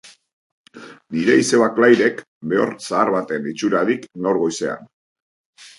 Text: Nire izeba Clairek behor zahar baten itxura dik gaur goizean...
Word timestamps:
Nire 1.15 1.35
izeba 1.41 1.67
Clairek 1.77 2.23
behor 2.55 2.73
zahar 2.87 3.13
baten 3.19 3.47
itxura 3.53 3.87
dik 3.93 4.11
gaur 4.27 4.45
goizean... 4.47 4.93